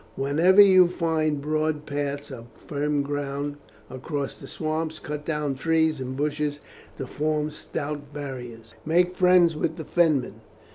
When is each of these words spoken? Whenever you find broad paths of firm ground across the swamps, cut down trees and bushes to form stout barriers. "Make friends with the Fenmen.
Whenever 0.15 0.59
you 0.63 0.87
find 0.87 1.41
broad 1.43 1.85
paths 1.85 2.31
of 2.31 2.47
firm 2.55 3.03
ground 3.03 3.57
across 3.87 4.35
the 4.35 4.47
swamps, 4.47 4.97
cut 4.97 5.25
down 5.27 5.53
trees 5.53 6.01
and 6.01 6.17
bushes 6.17 6.59
to 6.97 7.05
form 7.05 7.51
stout 7.51 8.11
barriers. 8.11 8.73
"Make 8.83 9.13
friends 9.15 9.55
with 9.55 9.75
the 9.77 9.85
Fenmen. 9.85 10.41